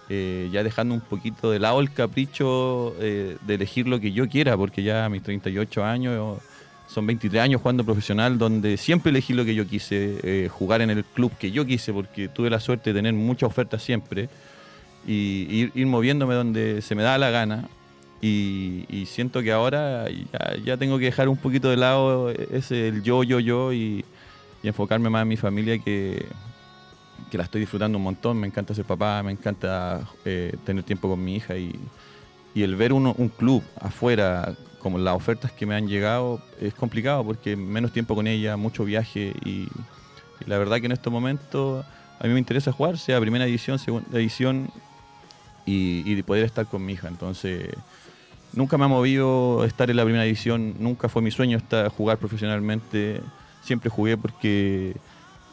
[0.09, 4.83] ya dejando un poquito de lado el capricho de elegir lo que yo quiera, porque
[4.83, 6.39] ya a mis 38 años
[6.91, 10.91] son 23 años jugando profesional, donde siempre elegí lo que yo quise, eh, jugar en
[10.91, 14.29] el club que yo quise, porque tuve la suerte de tener muchas ofertas siempre
[15.07, 17.69] y ir, moviéndome donde se me da la gana.
[18.21, 20.07] Y, siento que ahora
[20.65, 24.05] ya, tengo que dejar un poquito de lado ese el yo, yo, yo y,
[24.63, 26.27] y enfocarme más en mi familia que,
[27.31, 28.39] que la estoy disfrutando un montón.
[28.39, 31.75] Me encanta ser papá, me encanta eh, tener tiempo con mi hija y,
[32.55, 36.75] y el ver uno, un club afuera, como las ofertas que me han llegado, es
[36.75, 39.69] complicado porque menos tiempo con ella, mucho viaje y,
[40.47, 41.85] la verdad que en estos momentos
[42.19, 44.71] a mí me interesa jugar, sea primera edición, segunda edición
[45.67, 47.09] y, y de poder estar con mi hija.
[47.09, 47.69] Entonces,
[48.53, 52.19] nunca me ha movido estar en la primera edición, nunca fue mi sueño estar, jugar
[52.19, 53.21] profesionalmente.
[53.63, 54.97] Siempre jugué porque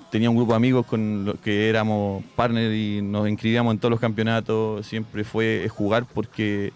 [0.09, 3.91] tenía un grupo de amigos con los que éramos partners y nos inscribíamos en todos
[3.91, 4.85] los campeonatos.
[4.85, 6.71] Siempre fue jugar porque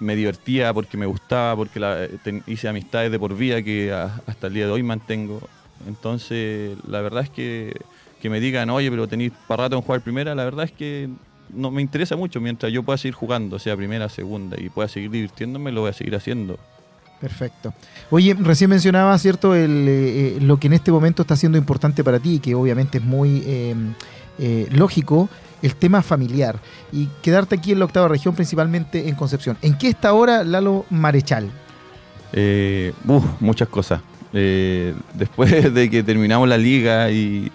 [0.00, 4.46] me divertía, porque me gustaba, porque la- ten- hice amistades de por vida que hasta
[4.48, 5.40] el día de hoy mantengo.
[5.86, 7.74] Entonces, la verdad es que,
[8.20, 11.08] que me digan, oye, pero tenéis para rato en jugar primera, la verdad es que
[11.50, 12.40] no me interesa mucho.
[12.40, 15.92] Mientras yo pueda seguir jugando, sea primera, segunda, y pueda seguir divirtiéndome, lo voy a
[15.92, 16.58] seguir haciendo.
[17.20, 17.72] Perfecto.
[18.10, 22.18] Oye, recién mencionaba, ¿cierto?, eh, eh, lo que en este momento está siendo importante para
[22.18, 23.74] ti, que obviamente es muy eh,
[24.38, 25.28] eh, lógico,
[25.64, 26.60] el tema familiar.
[26.92, 29.56] Y quedarte aquí en la octava región, principalmente en Concepción.
[29.62, 31.50] ¿En qué está ahora Lalo Marechal?
[32.34, 32.92] Eh,
[33.40, 34.02] muchas cosas.
[34.34, 37.50] Eh, después de que terminamos la liga y,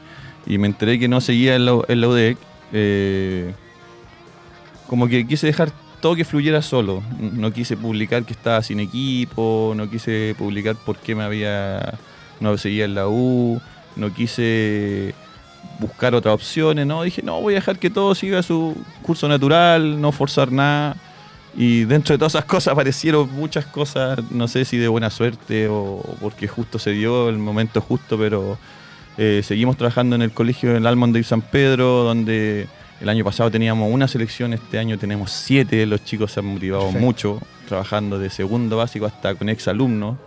[0.48, 2.38] me enteré que no seguía en la, en la UDEC,
[2.74, 3.54] eh,
[4.88, 7.04] como que quise dejar todo que fluyera solo.
[7.19, 12.00] No quise publicar que estaba sin equipo, no quise publicar por qué me había
[12.39, 13.62] no seguía en la U,
[13.95, 15.13] no quise
[15.80, 20.00] buscar otras opciones, no, dije, no, voy a dejar que todo siga su curso natural,
[20.00, 20.95] no forzar nada.
[21.56, 25.67] Y dentro de todas esas cosas aparecieron muchas cosas, no sé si de buena suerte
[25.67, 28.58] o porque justo se dio el momento justo, pero
[29.17, 32.67] eh, seguimos trabajando en el colegio del Almond de San Pedro, donde
[33.02, 36.84] el año pasado teníamos una selección, este año tenemos siete, los chicos se han motivado
[36.84, 37.06] Perfecto.
[37.06, 40.17] mucho, trabajando de segundo básico hasta con ex alumnos.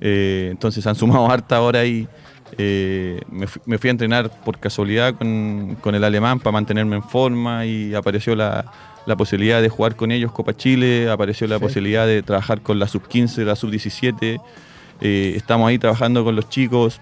[0.00, 2.08] Eh, entonces han sumado harta hora y
[2.56, 6.96] eh, me, fui, me fui a entrenar por casualidad con, con el alemán para mantenerme
[6.96, 8.64] en forma y apareció la,
[9.06, 11.68] la posibilidad de jugar con ellos Copa Chile, apareció la Perfecto.
[11.68, 14.40] posibilidad de trabajar con la sub-15, la sub-17.
[15.00, 17.00] eh, estamos ahí trabajando con los chicos.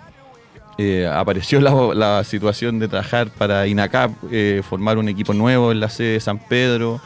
[0.79, 5.81] Eh, apareció la, la situación de trabajar para INACAP, eh, formar un equipo nuevo en
[5.81, 7.01] la sede de San Pedro,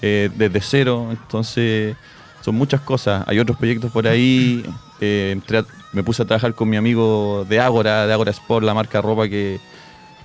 [0.00, 1.06] desde cero.
[1.12, 1.94] Entonces,
[2.40, 3.22] son muchas cosas.
[3.28, 4.64] Hay otros proyectos por ahí.
[5.00, 8.64] Eh, entré a- me puse a trabajar con mi amigo de Ágora, de Ágora Sport,
[8.64, 9.60] la marca ropa que,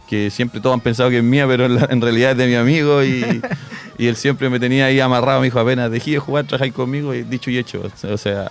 [0.09, 2.47] que siempre todos han pensado que es mía, pero en, la- en realidad es de
[2.47, 3.03] mi amigo.
[3.03, 3.41] Y,
[3.97, 5.39] y él siempre me tenía ahí amarrado.
[5.41, 7.13] Me dijo, apenas dejé de jugar, trabajáis conmigo.
[7.13, 7.83] Y dicho y hecho.
[8.09, 8.47] O sea,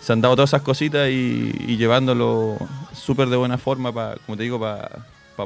[0.00, 2.58] se han dado todas esas cositas y, y llevándolo
[2.92, 4.90] súper de buena forma, para como te digo, para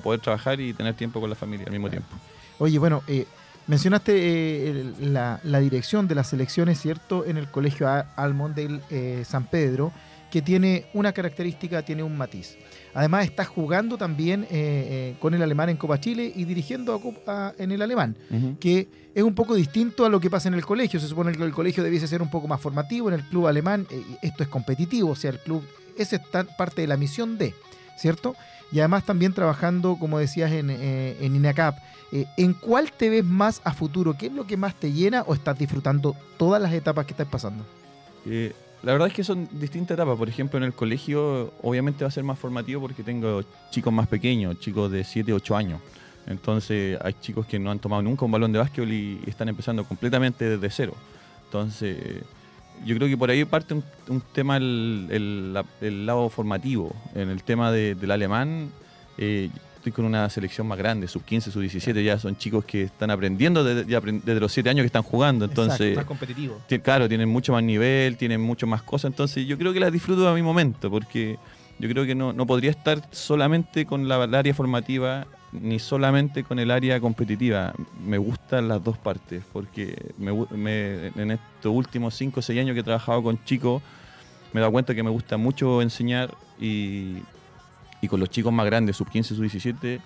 [0.02, 2.08] poder trabajar y tener tiempo con la familia al mismo tiempo.
[2.58, 3.26] Oye, bueno, eh,
[3.68, 8.80] mencionaste eh, la, la dirección de las selecciones, ¿cierto?, en el colegio A- Almond del
[8.90, 9.92] eh, San Pedro,
[10.30, 12.56] que tiene una característica, tiene un matiz.
[12.94, 17.00] Además, está jugando también eh, eh, con el alemán en Copa Chile y dirigiendo a
[17.00, 18.16] Copa- en el alemán,
[18.60, 20.98] que es un poco distinto a lo que pasa en el colegio.
[21.00, 23.86] Se supone que el colegio debiese ser un poco más formativo, en el club alemán
[23.90, 25.62] eh, esto es competitivo, o sea, el club,
[25.96, 27.54] esa es tan- parte de la misión de,
[27.96, 28.34] ¿cierto?
[28.70, 31.78] Y además también trabajando, como decías, en, eh, en INACAP.
[32.12, 34.14] Eh, ¿En cuál te ves más a futuro?
[34.18, 37.28] ¿Qué es lo que más te llena o estás disfrutando todas las etapas que estás
[37.28, 37.64] pasando?
[38.82, 40.16] La verdad es que son distintas etapas.
[40.16, 44.06] Por ejemplo, en el colegio obviamente va a ser más formativo porque tengo chicos más
[44.06, 45.80] pequeños, chicos de 7, 8 años.
[46.26, 49.82] Entonces hay chicos que no han tomado nunca un balón de básquetbol y están empezando
[49.84, 50.94] completamente desde cero.
[51.46, 52.22] Entonces
[52.84, 56.94] yo creo que por ahí parte un, un tema el, el- el lado formativo.
[57.14, 58.70] En el tema de- del alemán,
[59.16, 59.48] eh,
[59.88, 63.10] estoy con una selección más grande, sub 15, sub 17, ya son chicos que están
[63.10, 65.44] aprendiendo desde, desde los 7 años que están jugando.
[65.46, 66.60] Entonces, Más competitivo.
[66.82, 70.28] Claro, tienen mucho más nivel, tienen mucho más cosas, entonces yo creo que las disfruto
[70.28, 71.38] a mi momento, porque
[71.80, 76.42] Yo creo que no, no podría estar solamente con la, el área formativa ni solamente
[76.42, 77.72] con el área competitiva.
[78.04, 82.80] Me gustan las dos partes, porque me- en estos últimos 5 o 6 años que
[82.80, 83.80] he trabajado con chicos,
[84.52, 87.18] me he dado cuenta que me gusta mucho enseñar y,
[88.00, 90.00] y con los chicos más grandes, sub 15, sub 17,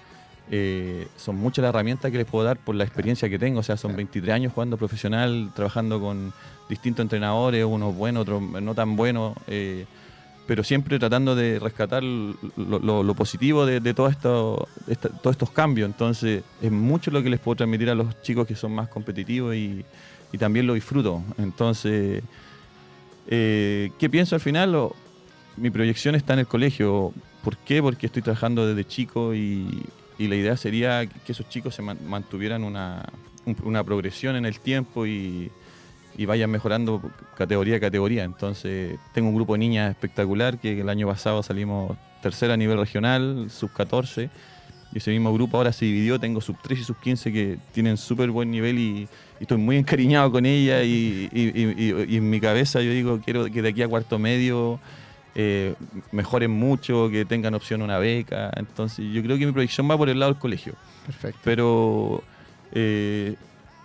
[0.50, 3.61] eh, son muchas las herramientas que les puedo dar por la experiencia que tengo.
[3.61, 6.33] O sea, son 23 años jugando profesional, trabajando con
[6.68, 9.87] distintos entrenadores, unos buenos, otros no tan buenos, eh,
[10.46, 15.35] pero siempre tratando de rescatar lo, lo- lo positivo de, de todo esto, esta- todos
[15.35, 15.87] estos cambios.
[15.88, 19.55] Entonces, es mucho lo que les puedo transmitir a los chicos que son más competitivos
[19.55, 19.85] y,
[20.33, 21.22] y también lo disfruto.
[21.38, 22.22] Entonces,
[23.28, 24.88] eh, ¿qué pienso al final?
[25.57, 27.12] Mi proyección está en el colegio.
[27.42, 27.83] ¿Por qué?
[27.83, 29.85] Porque estoy trabajando desde chico y,
[30.18, 33.05] la idea sería que esos chicos se man- mantuvieran una,
[33.44, 35.50] un- una progresión en el tiempo y,
[36.26, 37.02] vayan mejorando
[37.37, 38.22] categoría a categoría.
[38.22, 42.78] Entonces, tengo un grupo de niñas espectacular que el año pasado salimos tercera a nivel
[42.78, 44.31] regional, sub 14.
[44.92, 47.96] Y ese mismo grupo ahora se dividió, tengo sub 3 y sub 15 que tienen
[47.96, 49.09] súper buen nivel y,
[49.40, 53.70] estoy muy encariñado con ella y- y en mi cabeza yo digo, quiero que de
[53.70, 54.78] aquí a cuarto medio
[55.35, 55.75] eh,
[56.11, 58.51] mejoren mucho, que tengan opción a una beca.
[58.57, 60.75] Entonces yo creo que mi proyección va por el lado del colegio.
[61.07, 61.40] Perfecto.
[61.45, 62.23] Pero
[62.73, 63.35] eh,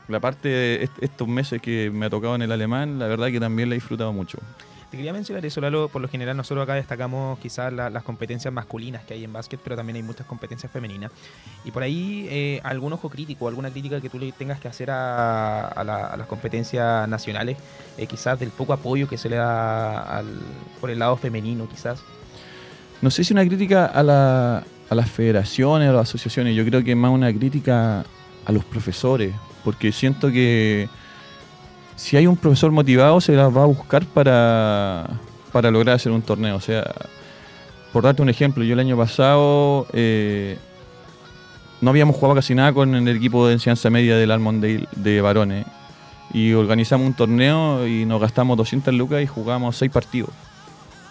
[0.08, 3.28] la parte de est- estos meses que me ha tocado en el alemán, la verdad
[3.28, 4.38] que también la he disfrutado mucho.
[4.90, 5.90] Te quería mencionar eso, Lalo.
[5.90, 9.60] Por lo general, nosotros acá destacamos quizás la- las competencias masculinas que hay en básquet,
[9.62, 11.12] pero también hay muchas competencias femeninas.
[11.66, 14.90] Y por ahí, eh, algún ojo crítico, alguna crítica que tú le tengas que hacer
[14.90, 17.58] a, a la- a las competencias nacionales,
[17.98, 20.24] eh, quizás del poco apoyo que se le da
[20.80, 22.00] por el lado femenino, quizás.
[23.02, 26.96] No sé si una crítica a, a las federaciones, a las asociaciones, yo creo que
[26.96, 28.06] más una crítica
[28.46, 29.34] a los profesores,
[29.66, 30.88] porque siento que
[31.98, 35.10] si hay un profesor motivado se las va a buscar para,
[35.52, 36.56] para lograr hacer un torneo.
[36.56, 36.86] O sea,
[37.92, 40.58] por darte un ejemplo, yo el año pasado eh,
[41.82, 45.66] no habíamos jugado casi nada con el equipo de enseñanza media del Almondale de varones
[46.32, 50.30] y organizamos un torneo y nos gastamos 200 lucas y jugamos 6 partidos.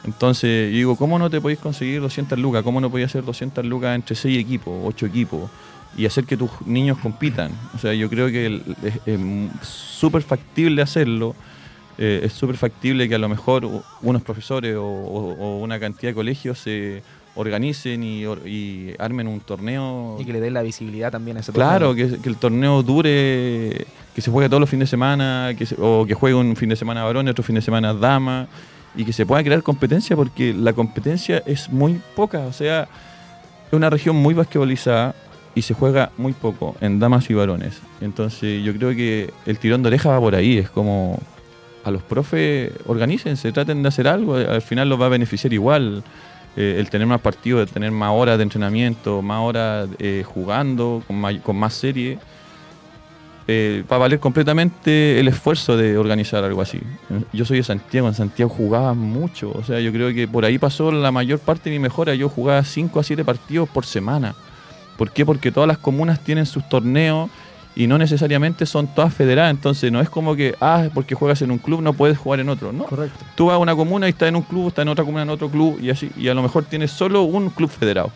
[0.05, 2.62] Entonces, yo digo, ¿cómo no te podéis conseguir 200 lucas?
[2.62, 5.51] ¿Cómo no podéis hacer 200 lucas entre 6 equipos, 8 equipos?
[5.96, 7.52] Y hacer que tus niños compitan.
[7.74, 8.61] O sea, yo creo que
[9.06, 9.20] es,
[9.62, 11.35] súper factible hacerlo.
[11.98, 13.66] Eh, es súper factible que a lo mejor
[14.02, 17.02] unos profesores o, una cantidad de colegios se
[17.35, 21.88] organicen y, armen un torneo Y que le den la visibilidad también a ese Claro,
[21.88, 22.11] torneo.
[22.11, 25.76] que, que el torneo dure, que se juegue todos los fines de semana, que se-
[25.78, 28.48] o que juegue un fin de semana varón y otro fin de semana dama,
[28.94, 32.82] y que se pueda crear competencia, porque la competencia es muy poca, o sea,
[33.66, 35.14] es una región muy basquetbolizada
[35.57, 37.80] y se juega muy poco en damas y varones.
[38.00, 41.18] Entonces yo creo que el tirón de oreja va por ahí, es como
[41.82, 46.04] a los profes organícense, traten de hacer algo, al final los va a beneficiar igual.
[46.57, 51.02] Eh, el tener más partidos, el tener más horas de entrenamiento, más horas eh, jugando,
[51.07, 52.18] con, más serie,
[53.46, 56.80] eh, va a valer completamente el esfuerzo de organizar algo así.
[57.32, 60.59] Yo soy de Santiago, en Santiago jugaba mucho, o sea, yo creo que por ahí
[60.59, 64.34] pasó la mayor parte de mi mejora, yo jugaba 5 a 7 partidos por semana.
[64.97, 65.26] ¿Por qué?
[65.26, 67.30] Porque todas las comunas tienen sus torneos
[67.76, 71.51] y no necesariamente son todas federadas, entonces no es como que, ah, porque juegas en
[71.51, 72.84] un club no puedes jugar en otro, no.
[72.84, 73.18] Correcto.
[73.34, 75.30] Tú vas a una comuna y estás en un club, estás en otra comuna en
[75.30, 78.11] otro club y así, y a lo mejor tienes solo un club federado.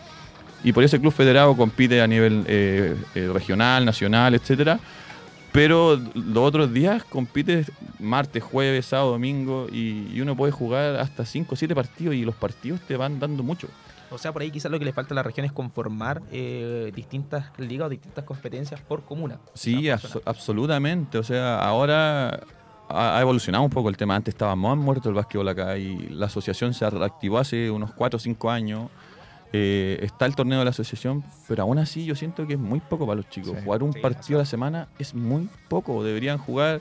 [0.65, 4.81] Y por ese club federado compite a nivel eh, eh, regional, nacional, etcétera.
[5.53, 11.27] Pero los otros días compites martes, jueves, sábado, domingo y, y uno puede jugar hasta
[11.27, 13.69] 5 o 7 partidos y los partidos te van dando mucho.
[14.11, 16.91] O sea, por ahí quizás lo que le falta a la región es conformar eh,
[16.95, 19.39] distintas ligas o distintas competencias por comuna.
[19.55, 21.19] Sí, abso- absolutamente.
[21.19, 22.41] O sea, ahora
[22.89, 24.17] ha, ha evolucionado un poco el tema.
[24.17, 28.17] Antes estaba más muerto el básquetbol acá y la asociación se reactivó hace unos 4
[28.17, 28.89] o 5 años.
[29.53, 32.79] Eh, está el torneo de la asociación, pero aún así yo siento que es muy
[32.81, 33.53] poco para los chicos.
[33.59, 33.65] Sí.
[33.65, 36.05] Jugar un Sí, partido a la semana es muy poco.
[36.05, 36.81] Deberían jugar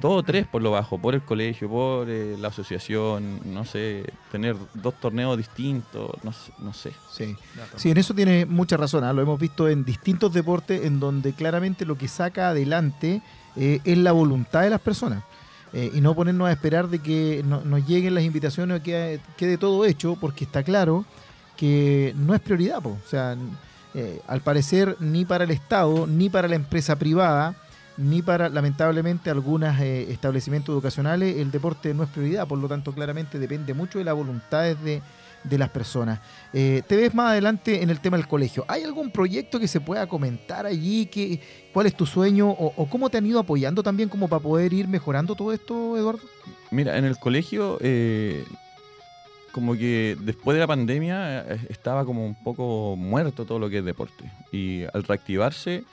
[0.00, 4.04] dos o tres por lo bajo, por el colegio, por eh, la asociación, no sé,
[4.30, 6.52] tener dos torneos distintos, no sé.
[6.58, 6.92] No sé.
[7.12, 7.36] Sí.
[7.76, 9.04] Sí, en eso tiene mucha razón.
[9.04, 9.12] ¿ah?
[9.12, 13.22] Lo hemos visto en distintos deportes en donde claramente lo que saca adelante
[13.56, 15.24] eh, es la voluntad de las personas.
[15.72, 19.20] Eh, y no ponernos a esperar de que no- nos lleguen las invitaciones o que
[19.36, 21.04] quede todo hecho, porque está claro
[21.56, 22.80] que no es prioridad.
[22.82, 22.90] po.
[23.04, 23.36] O sea,
[24.28, 27.56] al parecer ni para el Estado, ni para la empresa privada,
[27.98, 32.46] ni para, lamentablemente, algunos establecimientos educacionales, el deporte no es prioridad.
[32.46, 35.02] Por lo tanto, claramente depende mucho de las voluntades de,
[35.44, 36.20] de las personas.
[36.52, 38.64] Eh, te ves más adelante en el tema del colegio.
[38.68, 41.06] ¿Hay algún proyecto que se pueda comentar allí?
[41.06, 41.40] ¿Qué,
[41.72, 42.48] ¿Cuál es tu sueño?
[42.50, 45.96] O, o cómo te han ido apoyando también como para poder ir mejorando todo esto,
[45.96, 46.22] Eduardo?
[46.70, 48.44] Mira, en el colegio, eh,
[49.50, 53.78] como que después de la pandemia eh, estaba como un poco muerto todo lo que
[53.78, 54.30] es deporte.
[54.52, 55.84] Y al reactivarse,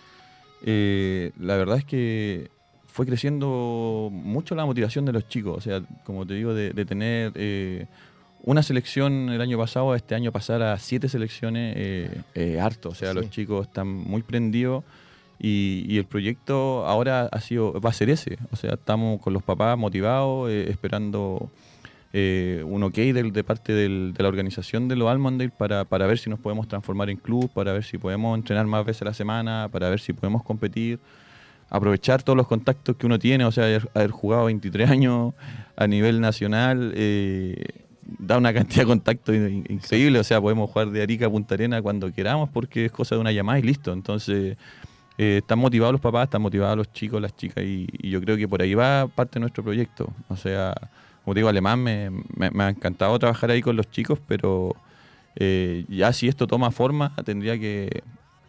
[0.66, 2.50] eh, la verdad es que
[2.88, 5.58] fue creciendo mucho la motivación de los chicos.
[5.58, 7.86] O sea, como te digo, de, de tener eh,
[8.44, 12.90] una selección el año pasado, a este año pasar a siete selecciones, eh, eh, harto.
[12.90, 13.16] O sea, Sí.
[13.16, 14.84] los chicos están muy prendidos.
[15.38, 18.38] Y, y el proyecto ahora ha sido, va a ser ese.
[18.52, 21.52] O sea, estamos con los papás motivados, eh, esperando
[22.18, 26.08] eh, un ok del- de parte del- de la organización de los Almondale para, para
[26.08, 29.06] ver si nos podemos transformar en club, para ver si podemos entrenar más veces a
[29.06, 30.98] la semana, para ver si podemos competir,
[31.70, 35.34] aprovechar todos los contactos que uno tiene, o sea, haber, jugado 23 años
[35.76, 37.56] a nivel nacional, eh,
[38.20, 41.56] da una cantidad de contactos in- increíble, o sea, podemos jugar de Arica a Punta
[41.56, 44.56] Arena cuando queramos porque es cosa de una llamada y listo, entonces...
[45.18, 48.36] eh, están motivados los papás, están motivados los chicos, las chicas, y, y yo creo
[48.38, 50.10] que por ahí va parte de nuestro proyecto.
[50.28, 50.74] O sea,
[51.26, 54.76] como te digo, alemán me, me- ha encantado trabajar ahí con los chicos, pero
[55.36, 58.04] eh, ya si esto toma forma, tendría que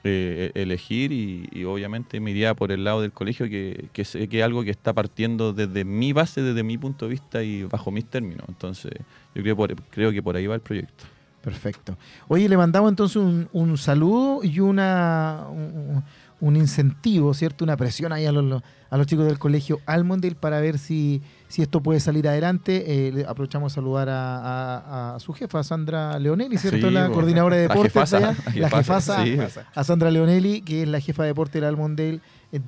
[0.04, 4.38] eh, elegir y, obviamente me iría por el lado del colegio, que, que sé que
[4.38, 7.90] es algo que está partiendo desde mi base, desde mi punto de vista y bajo
[7.90, 8.44] mis términos.
[8.48, 8.92] Entonces,
[9.34, 11.04] yo creo, por- creo que por ahí va el proyecto.
[11.42, 11.96] Perfecto.
[12.28, 16.02] Oye, le mandamos entonces un, un saludo y una un,
[16.40, 17.64] un incentivo, ¿cierto?
[17.64, 21.62] Una presión ahí a los, a los chicos del colegio Almondale para ver si, si
[21.62, 22.84] esto puede salir adelante.
[23.08, 26.88] Eh, aprovechamos a saludar a, a- a su jefa, Sandra Leonelli, ¿cierto?
[26.88, 27.92] Sí, la coordinadora de La deportes.
[27.92, 28.36] jefasa, allá.
[28.54, 29.66] la la jefasa, jefasa, sí.
[29.74, 32.20] a Sandra Leonelli, que es la jefa de deporte del Almondale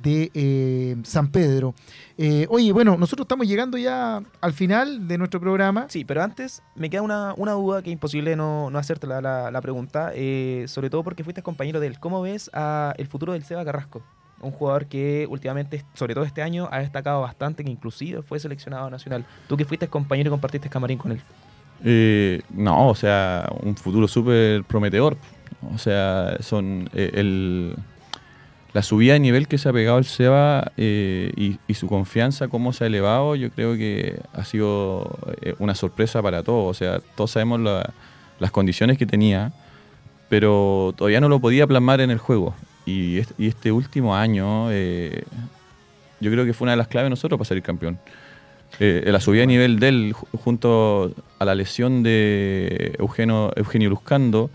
[0.02, 1.74] de eh, San Pedro.
[2.16, 5.86] Eh, oye, bueno, nosotros estamos llegando ya al final de nuestro programa.
[5.88, 9.20] Sí, pero antes me queda una, una duda que es imposible no, no hacerte la,
[9.20, 11.98] la- la pregunta, eh, sobre todo porque fuiste compañero de él.
[12.00, 14.02] ¿Cómo ves a el futuro del Seba Carrasco?
[14.40, 18.88] Un jugador que últimamente, sobre todo este año, ha destacado bastante, que inclusive fue seleccionado
[18.88, 19.24] nacional.
[19.48, 21.20] Tú que fuiste compañero y compartiste camarín con él.
[21.84, 25.16] Eh, no, o sea, un futuro súper prometedor.
[25.74, 27.74] O sea, son eh, el,
[28.78, 31.32] la subida de nivel que se ha pegado el Seba eh,
[31.66, 36.22] y, su confianza, cómo se ha elevado, yo creo que ha sido eh, una sorpresa
[36.22, 36.70] para todos.
[36.70, 37.92] O sea, todos sabemos la-
[38.38, 39.52] las condiciones que tenía,
[40.28, 42.54] pero todavía no lo podía plasmar en el juego.
[42.86, 45.24] Y, est- y este último año, eh,
[46.20, 47.98] yo creo que fue una de las claves de nosotros para salir campeón.
[48.78, 54.50] La subida de nivel de él ju- junto a la lesión de Eugenio, Eugenio Luzcando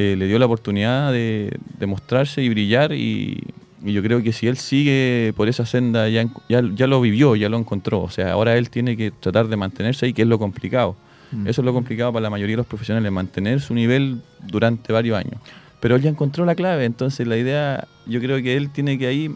[0.00, 3.38] eh, le dio la oportunidad de, de mostrarse y brillar y,
[3.84, 7.36] y yo creo que si él sigue por esa senda ya, ya, ya lo vivió,
[7.36, 8.00] ya lo encontró.
[8.00, 10.96] O sea, ahora él tiene que tratar de mantenerse ahí, que es lo complicado.
[11.32, 11.46] Mm.
[11.46, 15.18] Eso es lo complicado para la mayoría de los profesionales, mantener su nivel durante varios
[15.18, 15.40] años.
[15.80, 19.06] Pero él ya encontró la clave, entonces la idea, yo creo que él tiene que
[19.06, 19.34] ahí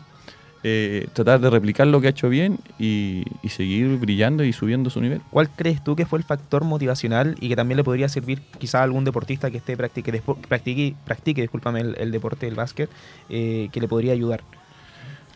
[0.65, 4.91] eh, tratar de replicar lo que ha hecho bien y, y seguir brillando y subiendo
[4.91, 5.21] su nivel.
[5.31, 8.81] ¿Cuál crees tú que fue el factor motivacional y que también le podría servir quizá
[8.81, 12.91] a algún deportista que esté practique, despo- practique, practique discúlpame, el, el deporte del básquet,
[13.29, 14.43] eh, que le podría ayudar?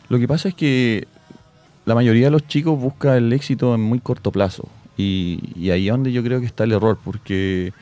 [0.08, 1.06] Lo que pasa es que
[1.84, 4.68] la mayoría de los chicos busca el éxito en muy corto plazo.
[4.96, 7.72] Y, y ahí es donde yo creo que está el error, porque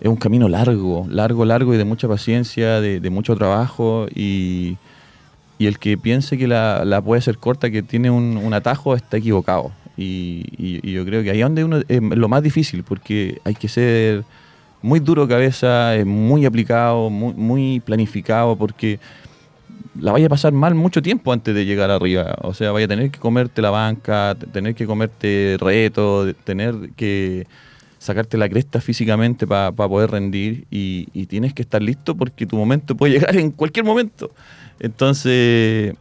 [0.00, 4.06] es un camino largo, largo, largo y de mucha paciencia, de, de mucho trabajo.
[4.14, 4.76] Y,
[5.64, 9.72] y el que piense que la, puede ser corta, que tiene un, atajo, está equivocado.
[9.96, 13.68] Y, yo creo que ahí es donde uno es lo más difícil, porque hay que
[13.68, 14.24] ser
[14.82, 19.00] muy duro cabeza, muy aplicado, muy, muy planificado, porque
[19.98, 22.36] la vaya a pasar mal mucho tiempo antes de llegar arriba.
[22.42, 27.46] O sea, vaya a tener que comerte la banca, tener que comerte retos, tener que
[28.04, 32.94] sacarte la cresta físicamente para poder rendir y, tienes que estar listo porque tu momento
[32.94, 34.30] puede llegar en cualquier momento.
[34.78, 35.94] Entonces,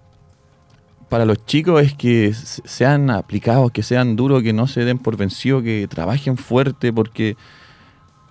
[1.07, 5.15] para los chicos es que sean aplicados, que sean duros, que no se den por
[5.15, 7.37] vencidos, que trabajen fuerte porque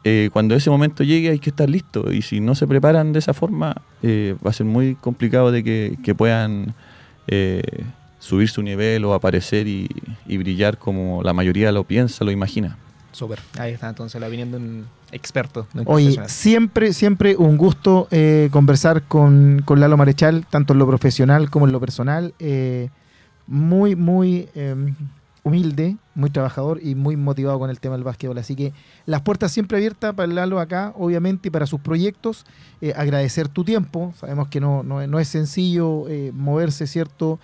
[0.05, 3.21] eh, cuando ese momento llegue hay que estar listo y si no se preparan de
[3.21, 6.75] esa forma eh, va a ser muy complicado de que, puedan
[7.27, 7.63] eh,
[8.19, 9.89] subir su nivel o aparecer y
[10.27, 12.77] brillar como la mayoría lo piensa, lo imagina.
[13.13, 13.41] Súper.
[13.59, 15.67] Ahí está entonces la opinión de un experto.
[15.75, 20.79] de un Oye, siempre, siempre un gusto eh, conversar con, con Lalo Marechal, tanto en
[20.79, 22.35] lo profesional como en lo personal.
[22.39, 22.89] Eh,
[23.47, 24.75] muy, muy eh,
[25.43, 28.39] humilde, muy trabajador y muy motivado con el tema del básquetbol.
[28.39, 28.73] Así que
[29.05, 32.47] las puertas siempre abiertas para Lalo acá, obviamente, y para sus proyectos.
[32.81, 34.15] Eh, agradecer tu tiempo.
[34.17, 37.39] Sabemos que no, no, no es sencillo moverse, ¿cierto?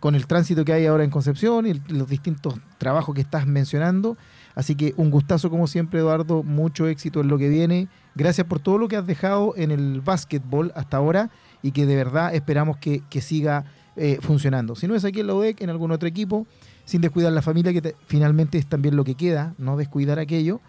[0.00, 4.16] Con el tránsito que hay ahora en Concepción y los distintos trabajos que estás mencionando.
[4.60, 6.42] Así que un gustazo como siempre, Eduardo.
[6.42, 7.88] Mucho éxito en lo que viene.
[8.14, 11.30] Gracias por todo lo que has dejado en el básquetbol hasta ahora
[11.62, 13.64] y que de verdad esperamos que, que siga
[13.96, 14.74] eh, funcionando.
[14.76, 16.46] Si no es aquí en la UDEC, en algún otro equipo,
[16.84, 20.60] sin descuidar la familia, que te- finalmente es también lo que queda, no descuidar aquello.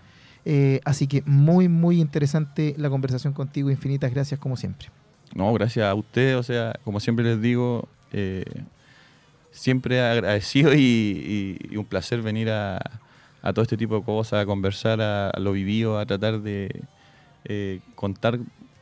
[0.46, 3.70] Eh, así que muy, muy interesante la conversación contigo.
[3.70, 4.88] Infinitas gracias como siempre.
[5.36, 8.46] No, gracias a ustedes, o sea, como siempre les digo, eh,
[9.52, 12.80] siempre agradecido y un placer venir a,
[13.42, 16.84] a todo este tipo de cosas, a conversar, a, a lo vivido, a tratar de
[17.46, 18.40] eh, contar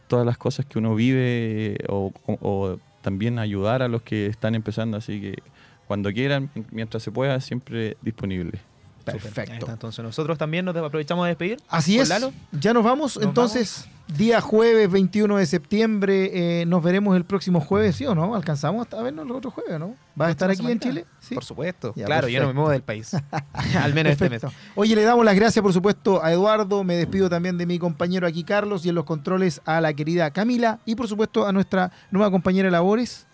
[0.07, 4.55] todas las cosas que uno vive eh, o, o también ayudar a los que están
[4.55, 5.43] empezando, así que
[5.87, 8.59] cuando quieran, mientras se pueda, siempre disponible.
[9.05, 9.71] Perfecto.
[9.71, 11.57] Entonces nosotros también nos aprovechamos de despedir.
[11.67, 12.09] Así es.
[12.09, 12.31] Lalo.
[12.51, 13.15] Ya nos vamos.
[13.15, 13.87] Nos Entonces,
[14.17, 16.61] día jueves 21 de septiembre.
[16.61, 18.35] eh, nos veremos el próximo jueves, ¿sí o no?
[18.35, 19.95] ¿Alcanzamos a vernos el otro jueves, no?
[20.15, 21.05] ¿Vas a estar aquí en Chile?
[21.19, 21.35] Sí.
[21.35, 21.93] Por supuesto.
[21.95, 23.13] Ya, claro, yo no me muevo del país.
[23.81, 24.41] Al menos este mes.
[24.41, 24.63] Perfecto.
[24.75, 26.83] Oye, le damos las gracias, por supuesto, a Eduardo.
[26.83, 30.31] Me despido también de mi compañero aquí, Carlos, y en los controles a la querida
[30.31, 30.79] Camila.
[30.85, 33.27] Y, por supuesto, a nuestra nueva compañera labores,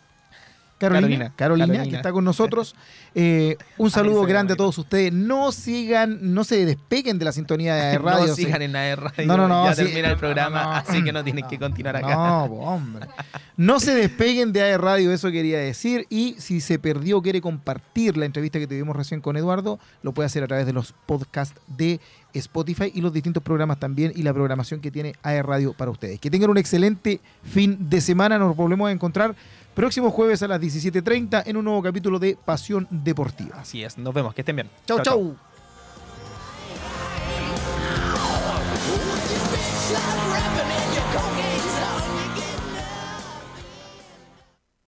[0.78, 0.99] Carolina.
[1.07, 1.34] Carolina.
[1.36, 1.89] Carolina, Carolina.
[1.89, 2.76] que está con nosotros.
[3.17, 5.13] Eh, un saludo grande a todos ustedes.
[5.13, 8.28] No sigan, no se despeguen de la sintonía de radio.
[8.28, 9.26] no sigan en la de radio.
[9.26, 9.84] No, no, no, Ya sí.
[9.86, 10.76] termina el programa, No, no, no.
[10.80, 12.13] así que no tienen que continuar acá.
[12.13, 13.07] No, hombre.
[13.55, 16.05] No se despeguen de AE Radio, eso quería decir.
[16.09, 20.26] Y si se perdió, quiere compartir la entrevista que tuvimos recién con Eduardo, lo puede
[20.28, 22.01] hacer a través de los podcasts de
[22.34, 26.19] Spotify y los distintos programas también y la programación que tiene AE Radio para ustedes.
[26.19, 28.38] Que tengan un excelente fin de semana.
[28.38, 29.38] Nos volvemos a encontrar
[29.76, 33.57] próximo jueves a las 17.30 en un nuevo capítulo de Pasión Deportiva.
[33.59, 34.69] Así es, nos vemos, que estén bien.
[34.88, 35.01] chau.
[35.03, 35.36] chau.